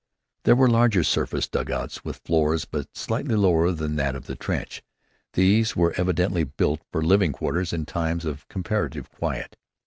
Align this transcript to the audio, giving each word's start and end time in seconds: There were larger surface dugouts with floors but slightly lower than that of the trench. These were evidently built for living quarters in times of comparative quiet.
There 0.45 0.55
were 0.55 0.67
larger 0.67 1.03
surface 1.03 1.47
dugouts 1.47 2.03
with 2.03 2.21
floors 2.25 2.65
but 2.65 2.97
slightly 2.97 3.35
lower 3.35 3.71
than 3.71 3.97
that 3.97 4.15
of 4.15 4.25
the 4.25 4.35
trench. 4.35 4.81
These 5.33 5.75
were 5.75 5.93
evidently 5.95 6.43
built 6.43 6.81
for 6.91 7.03
living 7.03 7.33
quarters 7.33 7.71
in 7.71 7.85
times 7.85 8.25
of 8.25 8.47
comparative 8.47 9.11
quiet. 9.11 9.55